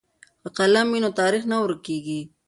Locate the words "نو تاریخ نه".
1.03-1.57